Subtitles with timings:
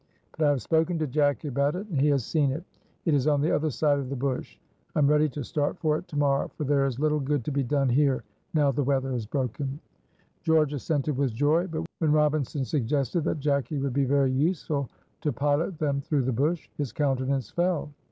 [0.35, 2.63] But I have spoken to Jacky about it, and he has seen it;
[3.05, 4.57] it is on the other side of the bush.
[4.95, 7.51] I am ready to start for it to morrow, for there is little good to
[7.51, 8.23] be done here
[8.55, 9.79] now the weather has broken."
[10.41, 14.89] George assented with joy; but, when Robinson suggested that Jacky would be very useful
[15.21, 17.91] to pilot them through the bush, his countenance fell.